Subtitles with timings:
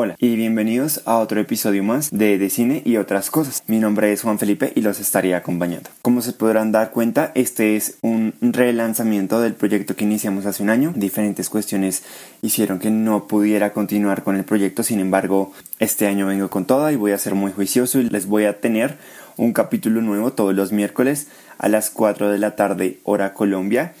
[0.00, 3.64] Hola y bienvenidos a otro episodio más de De Cine y otras cosas.
[3.66, 5.90] Mi nombre es Juan Felipe y los estaré acompañando.
[6.02, 10.70] Como se podrán dar cuenta, este es un relanzamiento del proyecto que iniciamos hace un
[10.70, 10.92] año.
[10.94, 12.04] Diferentes cuestiones
[12.42, 16.92] hicieron que no pudiera continuar con el proyecto, sin embargo, este año vengo con toda
[16.92, 18.98] y voy a ser muy juicioso y les voy a tener
[19.36, 21.26] un capítulo nuevo todos los miércoles
[21.58, 23.94] a las 4 de la tarde hora Colombia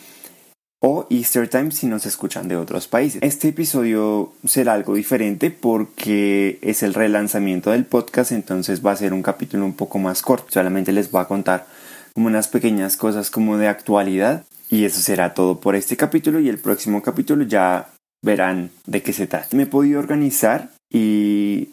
[0.80, 3.20] o Easter Time si nos escuchan de otros países.
[3.22, 9.12] Este episodio será algo diferente porque es el relanzamiento del podcast, entonces va a ser
[9.12, 10.46] un capítulo un poco más corto.
[10.50, 11.66] Solamente les voy a contar
[12.14, 16.48] como unas pequeñas cosas como de actualidad y eso será todo por este capítulo y
[16.48, 17.88] el próximo capítulo ya
[18.22, 19.56] verán de qué se trata.
[19.56, 21.70] Me he podido organizar y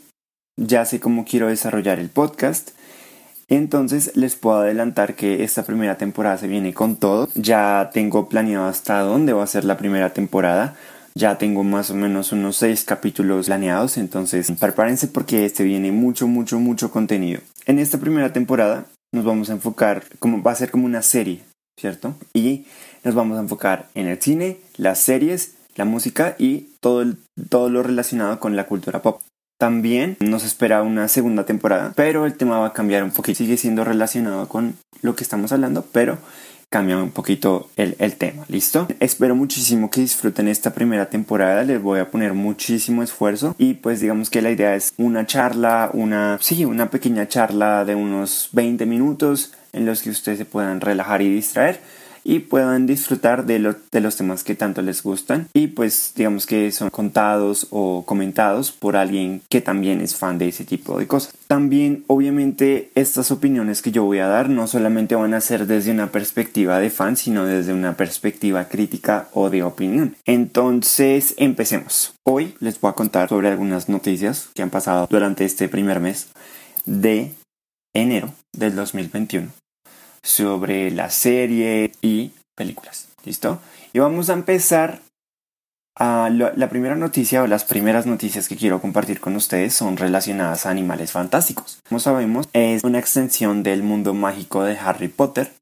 [0.57, 2.71] ya sé cómo quiero desarrollar el podcast.
[3.47, 7.29] Entonces les puedo adelantar que esta primera temporada se viene con todo.
[7.35, 10.75] Ya tengo planeado hasta dónde va a ser la primera temporada.
[11.17, 16.27] Ya tengo más o menos unos seis capítulos planeados, entonces prepárense porque este viene mucho,
[16.27, 17.39] mucho, mucho contenido.
[17.65, 21.41] En esta primera temporada nos vamos a enfocar, como va a ser como una serie,
[21.79, 22.15] ¿cierto?
[22.33, 22.65] Y
[23.05, 27.05] nos vamos a enfocar en el cine, las series, la música y todo,
[27.49, 29.21] todo lo relacionado con la cultura pop.
[29.57, 33.37] También nos espera una segunda temporada, pero el tema va a cambiar un poquito.
[33.37, 36.17] Sigue siendo relacionado con lo que estamos hablando, pero
[36.69, 38.87] cambia un poquito el, el, tema, ¿listo?
[38.99, 44.01] Espero muchísimo que disfruten esta primera temporada, les voy a poner muchísimo esfuerzo y pues
[44.01, 48.85] digamos que la idea es una charla, una, sí, una pequeña charla de unos 20
[48.87, 51.79] minutos en los que ustedes se puedan relajar y distraer
[52.25, 56.71] y puedan disfrutar de, de los temas que tanto les gustan y pues digamos que
[56.71, 61.33] son contados o comentados por alguien que también es fan de ese tipo de cosas.
[61.47, 65.91] También obviamente estas opiniones que yo voy a dar no solamente van a ser desde
[65.91, 70.15] una perspectiva de fan sino desde una perspectiva crítica o de opinión.
[70.25, 72.15] Entonces empecemos.
[72.23, 76.29] Hoy les voy a contar sobre algunas noticias que han pasado durante este primer mes
[76.85, 77.33] de
[77.93, 79.64] enero del 2021
[80.25, 83.07] sobre la serie y películas.
[83.23, 83.61] ¿Listo?
[83.93, 84.99] Y vamos a empezar
[85.97, 90.65] a la primera noticia o las primeras noticias que quiero compartir con ustedes son relacionadas
[90.65, 91.79] a animales fantásticos.
[91.87, 95.53] Como sabemos, es una extensión del mundo mágico de Harry Potter,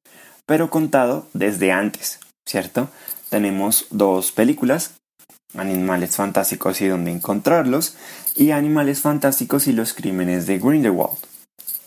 [0.47, 2.89] pero contado desde antes, ¿cierto?
[3.29, 4.95] Tenemos dos películas,
[5.55, 7.95] Animales Fantásticos y dónde encontrarlos,
[8.35, 11.17] y Animales Fantásticos y los crímenes de Grindelwald.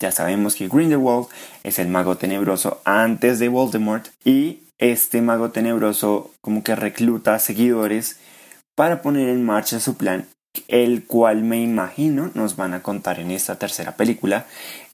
[0.01, 1.27] Ya sabemos que Grindelwald
[1.63, 8.19] es el mago tenebroso antes de Voldemort y este mago tenebroso como que recluta seguidores
[8.75, 10.27] para poner en marcha su plan,
[10.69, 14.47] el cual me imagino nos van a contar en esta tercera película,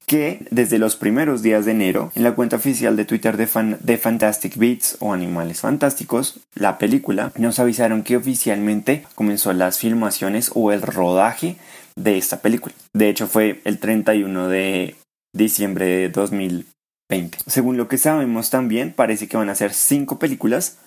[0.07, 3.49] que desde los primeros días de enero, en la cuenta oficial de Twitter de,
[3.81, 10.51] de Fantastic Beats o Animales Fantásticos, la película, nos avisaron que oficialmente comenzó las filmaciones
[10.55, 11.57] o el rodaje
[11.97, 12.75] de esta película.
[12.93, 14.97] De hecho, fue el 31 de
[15.35, 17.39] diciembre de 2020.
[17.47, 20.79] Según lo que sabemos también, parece que van a ser cinco películas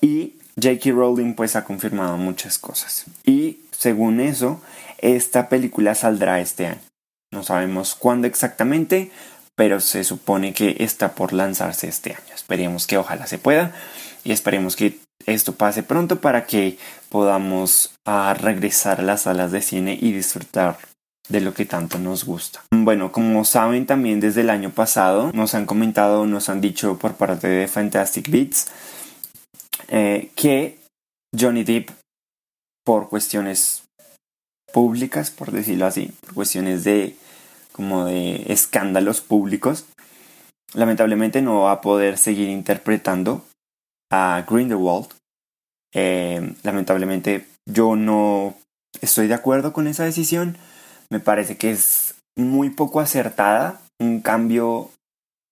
[0.00, 0.90] y J.K.
[0.90, 3.06] Rowling pues ha confirmado muchas cosas.
[3.24, 4.60] Y según eso,
[4.98, 6.80] esta película saldrá este año.
[7.32, 9.10] No sabemos cuándo exactamente,
[9.56, 12.34] pero se supone que está por lanzarse este año.
[12.34, 13.74] Esperemos que ojalá se pueda
[14.24, 16.78] y esperemos que esto pase pronto para que
[17.08, 20.78] podamos ah, regresar a las salas de cine y disfrutar
[21.28, 22.64] de lo que tanto nos gusta.
[22.70, 27.14] Bueno, como saben también desde el año pasado nos han comentado, nos han dicho por
[27.14, 28.66] parte de Fantastic Beats
[29.88, 30.78] eh, que
[31.38, 31.90] Johnny Depp
[32.84, 33.84] por cuestiones
[34.72, 37.16] públicas, por decirlo así, por cuestiones de
[37.72, 39.86] como de escándalos públicos,
[40.74, 43.44] lamentablemente no va a poder seguir interpretando
[44.12, 45.08] a Grindelwald.
[45.94, 48.54] Eh, lamentablemente yo no
[49.00, 50.56] estoy de acuerdo con esa decisión.
[51.10, 53.80] Me parece que es muy poco acertada.
[53.98, 54.90] Un cambio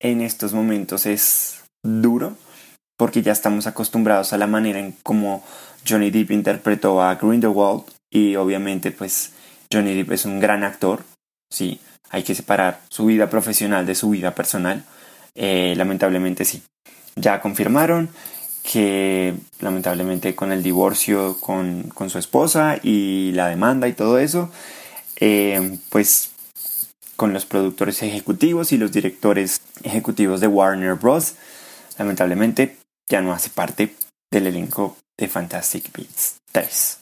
[0.00, 2.37] en estos momentos es duro
[2.97, 5.42] porque ya estamos acostumbrados a la manera en cómo
[5.88, 9.32] Johnny Depp interpretó a Grindelwald y obviamente pues
[9.72, 11.04] Johnny Depp es un gran actor,
[11.51, 11.80] sí,
[12.10, 14.84] hay que separar su vida profesional de su vida personal,
[15.34, 16.62] eh, lamentablemente sí.
[17.16, 18.10] Ya confirmaron
[18.62, 24.51] que lamentablemente con el divorcio con, con su esposa y la demanda y todo eso,
[25.16, 26.30] eh, pues
[27.16, 31.34] con los productores ejecutivos y los directores ejecutivos de Warner Bros.
[31.98, 32.78] Lamentablemente
[33.10, 33.95] ya no hace parte
[34.30, 36.98] del elenco de Fantastic Beasts 3.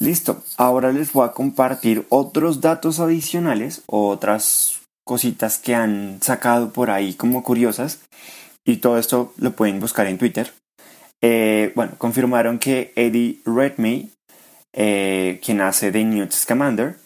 [0.00, 6.72] Listo, ahora les voy a compartir otros datos adicionales o otras cositas que han sacado
[6.72, 8.00] por ahí como curiosas
[8.64, 10.52] y todo esto lo pueden buscar en Twitter.
[11.22, 14.10] Eh, bueno, confirmaron que Eddie Redmayne,
[14.72, 16.96] eh, quien hace de Newt Scamander,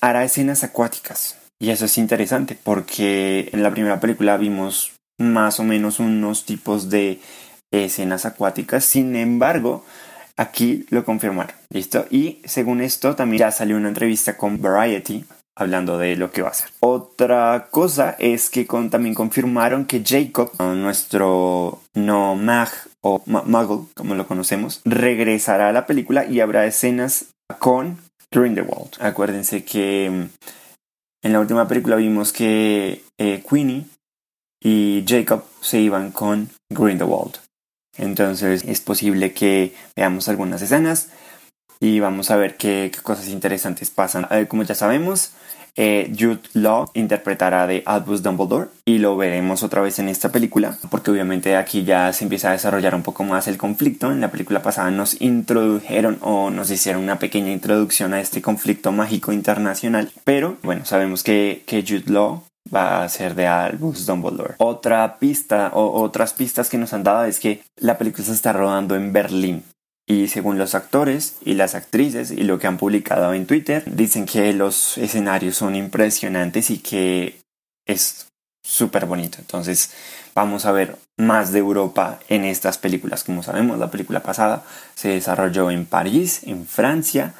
[0.00, 1.36] hará escenas acuáticas.
[1.60, 6.90] Y eso es interesante porque en la primera película vimos más o menos unos tipos
[6.90, 7.20] de
[7.72, 8.84] escenas acuáticas.
[8.84, 9.84] Sin embargo,
[10.36, 11.54] aquí lo confirmaron.
[11.70, 12.06] ¿Listo?
[12.10, 15.24] Y según esto también ya salió una entrevista con Variety
[15.56, 16.68] hablando de lo que va a ser.
[16.80, 22.70] Otra cosa es que también confirmaron que Jacob, nuestro no Mag
[23.04, 27.26] o Muggle, como lo conocemos, regresará a la película y habrá escenas
[27.58, 27.98] con
[28.32, 28.96] Grindelwald.
[28.98, 33.84] Acuérdense que mm, en la última película vimos que eh, Queenie
[34.62, 37.36] y Jacob se iban con Grindelwald.
[37.98, 41.10] Entonces es posible que veamos algunas escenas
[41.84, 44.26] y vamos a ver qué, cosas interesantes pasan.
[44.48, 45.32] como ya sabemos,
[45.76, 50.78] eh, Jude Law interpretará de Albus Dumbledore y lo veremos otra vez en esta película
[50.88, 54.10] porque obviamente aquí ya se empieza a desarrollar un poco más el conflicto.
[54.10, 58.90] En la película pasada nos introdujeron o nos hicieron una pequeña introducción a este conflicto
[58.90, 62.44] mágico internacional, pero bueno, sabemos que, que Jude Law
[62.74, 64.54] va a ser de Albus Dumbledore.
[64.56, 68.54] Otra pista o otras pistas que nos han dado es que la película se está
[68.54, 69.64] rodando en Berlín.
[70.06, 74.26] Y según los actores y las actrices y lo que han publicado en Twitter, dicen
[74.26, 77.40] que los escenarios son impresionantes y que
[77.86, 78.26] es
[78.62, 79.38] súper bonito.
[79.40, 79.92] Entonces
[80.34, 83.24] vamos a ver más de Europa en estas películas.
[83.24, 84.64] Como sabemos, la película pasada
[84.94, 87.34] se desarrolló en París, en Francia,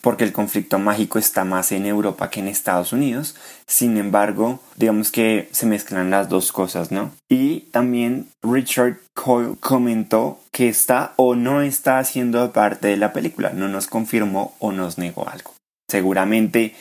[0.00, 3.34] porque el conflicto mágico está más en Europa que en Estados Unidos.
[3.66, 7.10] Sin embargo, digamos que se mezclan las dos cosas, ¿no?
[7.28, 13.50] Y también Richard Coyle comentó que está o no está haciendo parte de la película.
[13.50, 15.54] No nos confirmó o nos negó algo.
[15.90, 16.74] Seguramente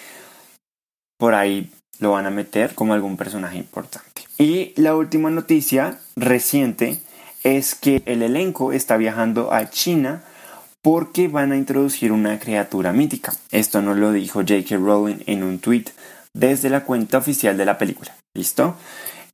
[1.17, 4.23] por ahí lo van a meter como algún personaje importante.
[4.37, 6.99] Y la última noticia reciente
[7.43, 10.23] es que el elenco está viajando a China
[10.87, 13.33] porque van a introducir una criatura mítica.
[13.51, 14.77] Esto nos lo dijo J.K.
[14.77, 15.83] Rowling en un tweet
[16.33, 18.15] desde la cuenta oficial de la película.
[18.33, 18.77] ¿Listo?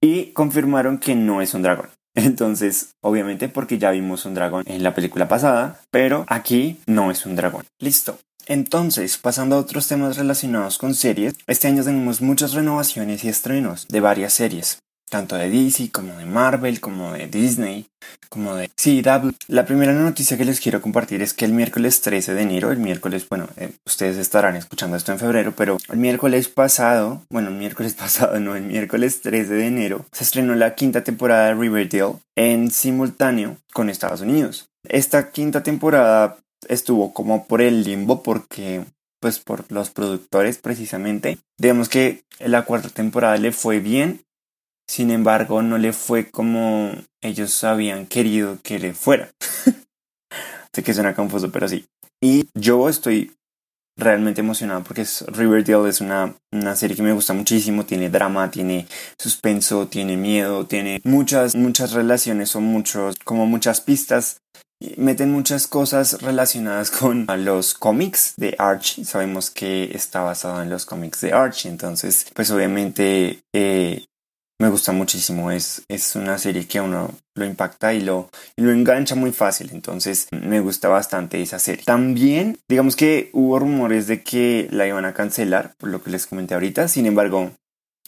[0.01, 1.89] Y confirmaron que no es un dragón.
[2.15, 7.23] Entonces, obviamente porque ya vimos un dragón en la película pasada, pero aquí no es
[7.27, 7.65] un dragón.
[7.77, 8.17] Listo.
[8.47, 13.87] Entonces, pasando a otros temas relacionados con series, este año tenemos muchas renovaciones y estrenos
[13.89, 14.82] de varias series
[15.13, 17.85] tanto de DC como de Marvel, como de Disney,
[18.29, 19.29] como de CW.
[19.47, 22.79] La primera noticia que les quiero compartir es que el miércoles 13 de enero, el
[22.79, 27.53] miércoles, bueno, eh, ustedes estarán escuchando esto en febrero, pero el miércoles pasado, bueno, el
[27.53, 32.15] miércoles pasado, no, el miércoles 13 de enero, se estrenó la quinta temporada de Riverdale
[32.35, 34.71] en simultáneo con Estados Unidos.
[34.83, 36.37] Esta quinta temporada
[36.67, 38.83] estuvo como por el limbo porque
[39.23, 41.37] pues por los productores precisamente.
[41.57, 44.19] Digamos que la cuarta temporada le fue bien,
[44.87, 46.91] sin embargo, no le fue como
[47.21, 49.29] ellos habían querido que le fuera.
[50.73, 51.85] sé que suena confuso, pero sí.
[52.21, 53.31] Y yo estoy
[53.97, 58.49] realmente emocionado porque es, Riverdale es una, una, serie que me gusta muchísimo, tiene drama,
[58.49, 58.87] tiene
[59.19, 64.37] suspenso, tiene miedo, tiene muchas, muchas relaciones o muchos, como muchas pistas.
[64.97, 69.05] Meten muchas cosas relacionadas con los cómics de Archie.
[69.05, 71.71] Sabemos que está basado en los cómics de Archie.
[71.71, 74.05] Entonces, pues obviamente eh,
[74.63, 75.51] me gusta muchísimo.
[75.51, 79.69] Es, es una serie que a uno lo impacta y lo, lo engancha muy fácil.
[79.73, 81.83] Entonces me gusta bastante esa serie.
[81.83, 86.27] También, digamos que hubo rumores de que la iban a cancelar, por lo que les
[86.27, 86.87] comenté ahorita.
[86.87, 87.51] Sin embargo,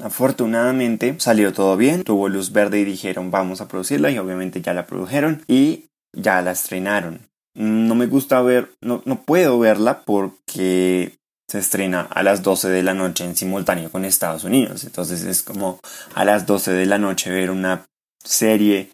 [0.02, 2.04] afortunadamente salió todo bien.
[2.04, 6.42] Tuvo luz verde y dijeron vamos a producirla y obviamente ya la produjeron y ya
[6.42, 7.20] la estrenaron.
[7.54, 11.18] No me gusta ver, no, no puedo verla porque
[11.56, 14.84] se estrena a las 12 de la noche en simultáneo con Estados Unidos.
[14.84, 15.80] Entonces es como
[16.14, 17.86] a las 12 de la noche ver una
[18.22, 18.92] serie.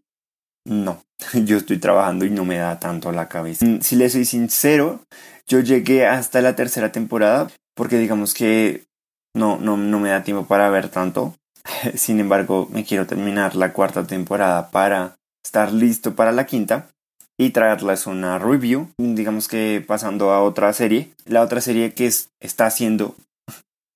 [0.63, 1.01] No,
[1.33, 3.65] yo estoy trabajando y no me da tanto la cabeza.
[3.65, 5.01] Mm, si le soy sincero,
[5.47, 8.83] yo llegué hasta la tercera temporada porque digamos que
[9.33, 11.35] no, no, no me da tiempo para ver tanto.
[11.95, 16.89] Sin embargo, me quiero terminar la cuarta temporada para estar listo para la quinta
[17.37, 18.89] y traerles una review.
[18.97, 21.09] Digamos que pasando a otra serie.
[21.25, 23.15] La otra serie que está haciendo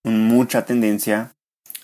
[0.03, 1.33] mucha tendencia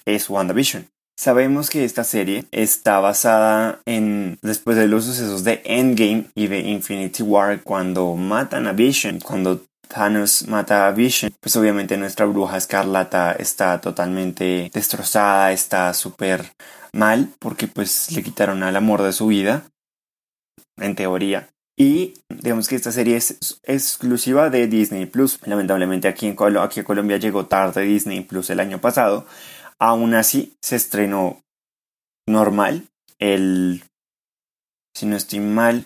[0.05, 0.87] es WandaVision.
[1.17, 6.61] Sabemos que esta serie está basada en después de los sucesos de Endgame y de
[6.61, 12.57] Infinity War cuando matan a Vision, cuando Thanos mata a Vision, pues obviamente nuestra bruja
[12.57, 16.53] escarlata está totalmente destrozada, está súper
[16.93, 19.63] mal porque pues le quitaron al amor de su vida
[20.77, 21.49] en teoría.
[21.77, 25.39] Y digamos que esta serie es exclusiva de Disney Plus.
[25.45, 29.25] Lamentablemente aquí, en aquí Colombia llegó tarde Disney Plus el año pasado.
[29.79, 31.41] Aún así, se estrenó
[32.27, 32.87] normal.
[33.19, 33.83] El,
[34.95, 35.85] si no estoy mal,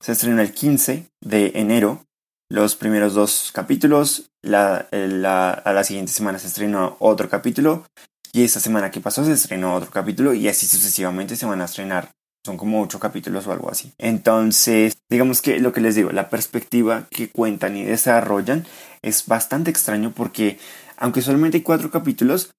[0.00, 2.04] se estrenó el 15 de enero.
[2.50, 7.84] los primeros dos capítulos, la, la, a la siguiente semana se estrenó otro capítulo
[8.32, 11.64] y esta semana que pasó se estrenó otro capítulo y así sucesivamente se van a
[11.64, 12.10] estrenar.
[12.44, 13.92] Son como ocho capítulos o algo así.
[13.98, 18.66] Entonces, digamos que lo que les digo, la perspectiva que cuentan y desarrollan
[19.02, 20.58] es bastante extraño porque,
[20.96, 22.54] aunque solamente hay cuatro capítulos,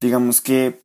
[0.00, 0.80] digamos que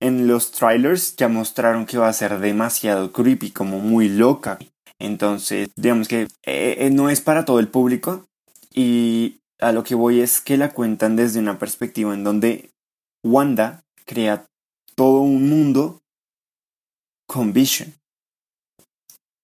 [0.00, 4.58] en los trailers ya mostraron que va a ser demasiado creepy, como muy loca.
[4.98, 8.26] Entonces, digamos que eh, eh, no es para todo el público
[8.74, 12.70] y a lo que voy es que la cuentan desde una perspectiva en donde
[13.24, 14.44] Wanda crea
[14.94, 16.00] todo un mundo
[17.26, 17.94] con Vision.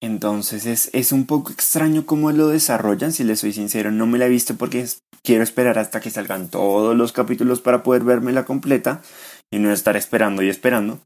[0.03, 4.17] Entonces es, es, un poco extraño cómo lo desarrollan, si les soy sincero, no me
[4.19, 4.87] la he visto porque
[5.23, 9.03] quiero esperar hasta que salgan todos los capítulos para poder verme la completa
[9.51, 11.01] y no estar esperando y esperando.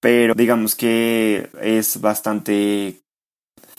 [0.00, 3.02] Pero digamos que es bastante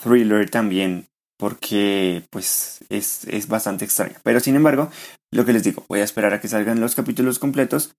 [0.00, 4.14] thriller también porque pues es, es bastante extraño.
[4.22, 4.90] Pero sin embargo,
[5.32, 7.96] lo que les digo, voy a esperar a que salgan los capítulos completos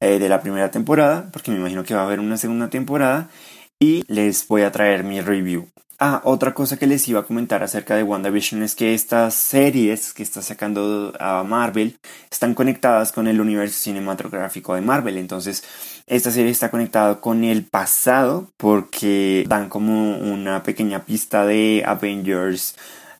[0.00, 3.30] eh, de la primera temporada, porque me imagino que va a haber una segunda temporada,
[3.78, 5.68] y les voy a traer mi review.
[6.00, 10.12] Ah, otra cosa que les iba a comentar acerca de WandaVision es que estas series
[10.12, 11.98] que está sacando a Marvel
[12.30, 15.16] están conectadas con el universo cinematográfico de Marvel.
[15.18, 15.62] Entonces,
[16.06, 22.76] esta serie está conectada con el pasado porque dan como una pequeña pista de Avengers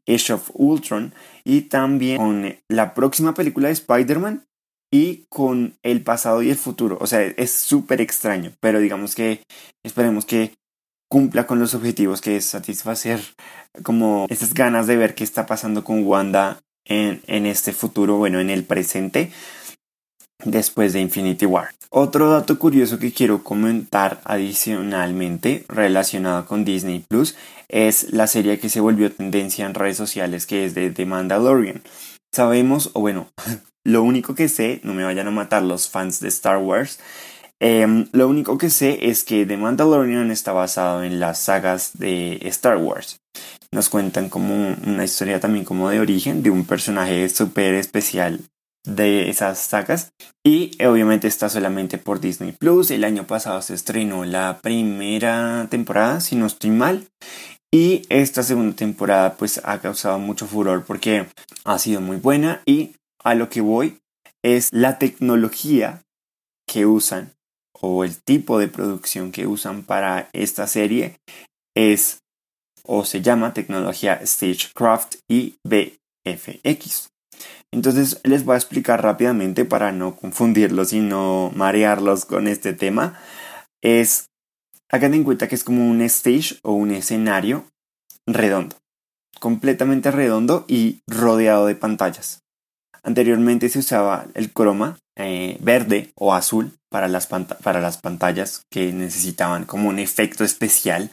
[0.09, 4.45] Age of Ultron y también con la próxima película de Spider-Man
[4.95, 6.99] y con el pasado y el futuro.
[7.01, 9.43] O sea, es súper extraño, pero digamos que
[9.83, 10.53] esperemos que
[11.11, 13.21] cumpla con los objetivos que es satisfacer
[13.83, 18.39] como esas ganas de ver qué está pasando con Wanda en, en este futuro, bueno,
[18.39, 19.33] en el presente
[20.45, 21.71] después de Infinity War.
[21.91, 27.35] Otro dato curioso que quiero comentar adicionalmente relacionado con Disney Plus
[27.69, 31.83] es la serie que se volvió tendencia en redes sociales que es de The Mandalorian.
[32.33, 33.27] Sabemos, o bueno,
[33.85, 36.99] lo único que sé, no me vayan a matar los fans de Star Wars,
[37.61, 42.39] Em, lo único que sé es que The Mandalorian está basado en las sagas de
[42.43, 43.21] Star Wars.
[43.73, 48.41] Nos cuentan como una historia también como de origen de un personaje súper especial
[48.87, 50.13] de esas sagas
[50.45, 52.91] y obviamente está solamente por Disney Plus.
[52.91, 57.07] El año pasado se estrenó la primera temporada, si no estoy mal,
[57.73, 61.27] y esta segunda temporada pues ha causado mucho furor porque
[61.65, 62.93] ha sido muy buena y
[63.25, 63.99] a lo que voy
[64.43, 66.03] es la tecnología
[66.67, 67.33] que usan
[67.81, 71.17] o el tipo de producción que usan para esta serie
[71.75, 72.19] es
[72.87, 77.09] o se llama tecnología Stagecraft y VFX.
[77.73, 83.19] Entonces les voy a explicar rápidamente para no confundirlos y no marearlos con este tema.
[83.83, 84.27] Es,
[84.91, 87.65] hagan en cuenta que es como un stage o un escenario
[88.27, 88.77] redondo,
[89.41, 92.44] completamente redondo y rodeado de pantallas.
[93.05, 98.93] Anteriormente se usaba el croma eh, verde o azul para las, para las pantallas que
[98.93, 101.11] necesitaban como un efecto especial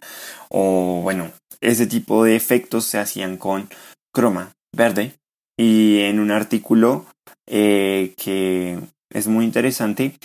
[0.49, 3.69] o bueno, ese tipo de efectos se hacían con
[4.13, 5.15] croma verde.
[5.57, 7.05] Y en un artículo
[7.47, 8.79] eh, que
[9.11, 10.15] es muy interesante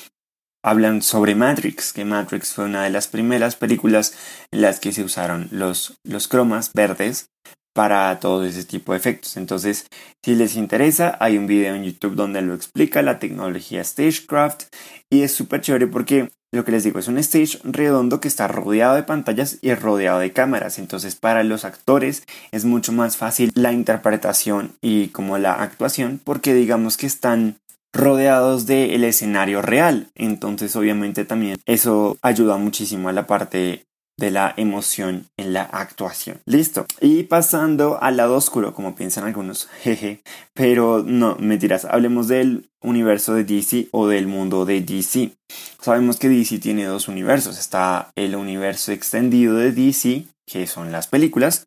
[0.65, 4.15] hablan sobre Matrix, que Matrix fue una de las primeras películas
[4.51, 7.29] en las que se usaron los, los cromas verdes
[7.77, 9.37] para todo ese tipo de efectos.
[9.37, 9.87] Entonces,
[10.25, 14.75] si les interesa, hay un video en YouTube donde lo explica la tecnología Stagecraft
[15.11, 18.49] y es súper chévere porque lo que les digo es un stage redondo que está
[18.49, 20.79] rodeado de pantallas y rodeado de cámaras.
[20.79, 26.55] Entonces, para los actores es mucho más fácil la interpretación y como la actuación porque
[26.55, 27.57] digamos que están
[27.93, 30.09] rodeados del escenario real.
[30.15, 33.85] Entonces, obviamente también eso ayuda muchísimo a la parte
[34.19, 36.41] de la emoción en la actuación.
[36.47, 36.87] Listo.
[37.01, 40.23] Y pasando al lado oscuro, como piensan algunos, jeje.
[40.55, 45.33] Pero no, mentiras, hablemos del universo de DC o del mundo de DC.
[45.81, 47.59] Sabemos que DC tiene dos universos.
[47.59, 51.67] Está el universo extendido de DC, que son las películas.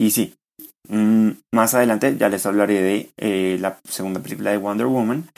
[0.00, 0.34] Y sí,
[0.88, 5.28] mm, más adelante ya les hablaré de eh, la segunda película de Wonder Woman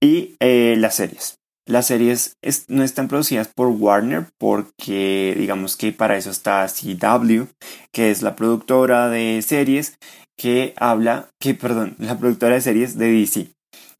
[0.00, 1.38] y eh, las series.
[1.66, 2.36] Las series
[2.68, 7.44] no están producidas por Warner porque digamos que para eso está CW,
[7.90, 9.96] que es la productora de series
[10.36, 13.48] que habla, que perdón, la productora de series de DC.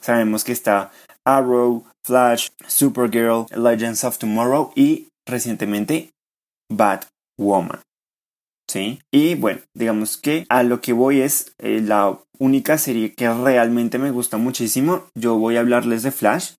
[0.00, 0.92] Sabemos que está
[1.24, 6.10] Arrow, Flash, Supergirl, Legends of Tomorrow y recientemente
[6.70, 7.80] Batwoman.
[8.68, 9.00] ¿Sí?
[9.10, 13.98] Y bueno, digamos que a lo que voy es eh, la única serie que realmente
[13.98, 15.04] me gusta muchísimo.
[15.14, 16.54] Yo voy a hablarles de Flash,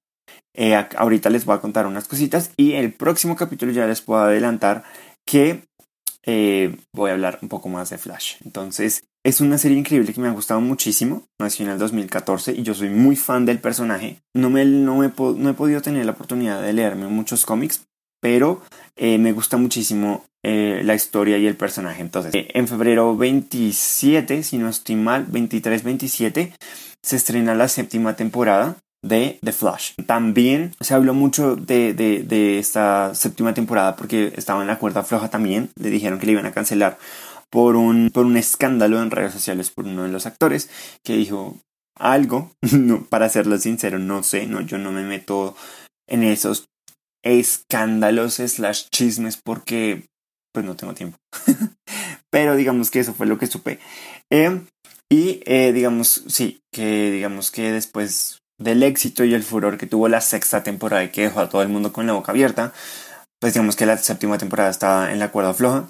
[0.56, 4.22] eh, ahorita les voy a contar unas cositas y el próximo capítulo ya les puedo
[4.22, 4.84] adelantar
[5.26, 5.64] que
[6.26, 8.36] eh, voy a hablar un poco más de Flash.
[8.44, 11.24] Entonces, Es una serie increíble que me ha gustado muchísimo.
[11.40, 14.20] Nació en el 2014 y yo soy muy fan del personaje.
[14.36, 17.88] No, me, no, he podido tener la oportunidad de leerme muchos cómics,
[18.22, 18.62] pero
[18.96, 22.04] eh, me gusta muchísimo la historia y el personaje.
[22.04, 26.54] Entonces, en febrero 27, si no estoy mal, 23-27,
[27.02, 29.94] se estrena la séptima temporada de The Flash.
[30.06, 35.30] También se habló mucho de, de, esta séptima temporada porque estaba en la cuerda floja
[35.30, 35.70] también.
[35.76, 36.98] Le dijeron que le iban a cancelar
[37.50, 40.70] por un, por un escándalo en redes sociales por uno de los actores
[41.04, 41.58] que dijo
[41.96, 42.52] algo.
[43.10, 45.56] Para serlo sincero, no sé, no, yo no me meto
[46.08, 46.68] en esos
[47.24, 50.06] escándalos slash chismes porque
[50.52, 51.18] pues no tengo tiempo.
[52.32, 53.80] Pero digamos que eso fue lo que supe.
[54.32, 54.62] Eh,
[55.12, 60.08] y eh, digamos, sí, que digamos que después del éxito y el furor que tuvo
[60.08, 62.74] la sexta temporada y que dejó a todo el mundo con la boca abierta,
[63.40, 65.90] pues digamos que la séptima temporada estaba en la cuerda floja.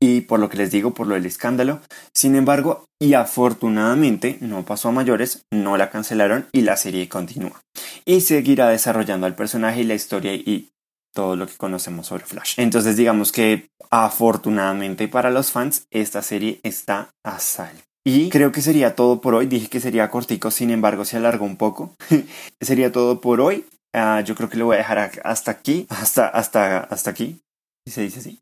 [0.00, 1.80] Y por lo que les digo, por lo del escándalo.
[2.12, 7.62] Sin embargo, y afortunadamente no pasó a mayores, no la cancelaron y la serie continúa.
[8.04, 10.72] Y seguirá desarrollando al personaje y la historia y
[11.14, 12.54] todo lo que conocemos sobre Flash.
[12.56, 17.91] Entonces digamos que afortunadamente para los fans esta serie está a salvo.
[18.04, 19.46] Y creo que sería todo por hoy.
[19.46, 21.94] Dije que sería cortico, sin embargo se alargó un poco.
[22.60, 23.66] sería todo por hoy.
[23.94, 25.86] Ah, yo creo que lo voy a dejar hasta aquí.
[25.88, 27.40] Hasta, hasta, hasta aquí.
[27.86, 28.38] Si se dice así.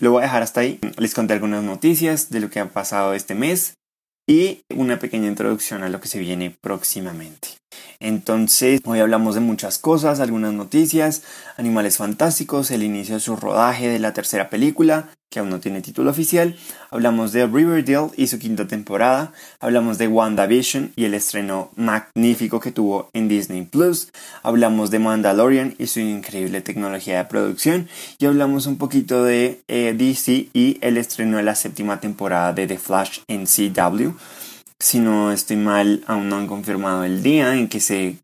[0.00, 0.78] Lo voy a dejar hasta ahí.
[0.96, 3.74] Les conté algunas noticias de lo que ha pasado este mes
[4.28, 7.48] y una pequeña introducción a lo que se viene próximamente.
[7.98, 11.22] Entonces, hoy hablamos de muchas cosas, algunas noticias,
[11.56, 15.80] animales fantásticos, el inicio de su rodaje de la tercera película, que aún no tiene
[15.80, 16.56] título oficial,
[16.90, 22.72] hablamos de Riverdale y su quinta temporada, hablamos de WandaVision y el estreno magnífico que
[22.72, 27.88] tuvo en Disney Plus, hablamos de Mandalorian y su increíble tecnología de producción.
[28.18, 32.66] Y hablamos un poquito de eh, DC y el estreno de la séptima temporada de
[32.66, 34.12] The Flash en CW
[34.80, 38.18] si no estoy mal, aún no han confirmado el día en que se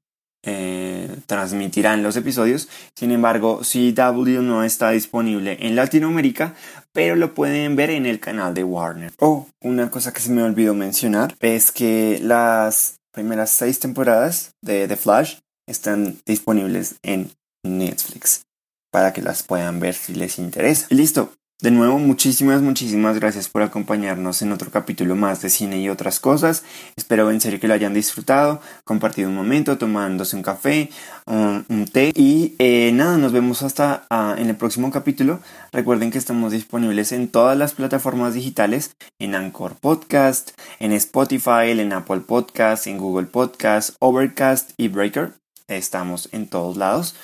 [0.45, 2.69] eh, transmitirán los episodios.
[2.95, 6.55] Sin embargo, CW no está disponible en Latinoamérica,
[6.93, 9.13] pero lo pueden ver en el canal de Warner.
[9.19, 14.89] Oh, una cosa que se me olvidó mencionar es que las primeras seis temporadas de
[14.89, 17.31] The Flash están disponibles en
[17.65, 18.43] Netflix
[18.91, 20.87] para que las puedan ver si les interesa.
[20.91, 25.81] Y listo, de nuevo, muchísimas, muchísimas gracias por acompañarnos en otro capítulo más de cine
[25.81, 26.65] y otras cosas.
[26.97, 30.91] Espero en serio que lo hayan disfrutado, compartido un momento, tomándose un café,
[31.27, 32.13] un, té.
[32.15, 35.41] Y eh, nada, nos vemos hasta ah, en el próximo capítulo.
[35.73, 38.91] Recuerden que estamos disponibles en todas las plataformas digitales,
[39.21, 45.33] en Anchor Podcast, en Spotify, en Apple Podcast, en Google Podcast, Overcast y Breaker.
[45.69, 47.15] Estamos en todos lados.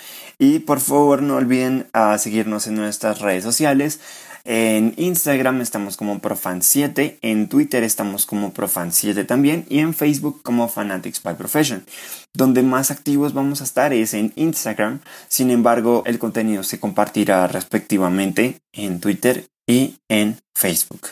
[0.40, 4.00] Y por favor no olviden ah, seguirnos en nuestras redes sociales.
[4.44, 10.66] En Instagram estamos como Profan7, en Twitter estamos como Profan7 también y en Facebook como
[10.66, 11.84] Fanatics by Profession.
[12.32, 17.46] Donde más activos vamos a estar es en Instagram, sin embargo el contenido se compartirá
[17.46, 21.08] respectivamente en Twitter y en Facebook.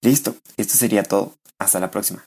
[0.00, 1.34] Listo, esto sería todo.
[1.58, 2.24] Hasta la próxima.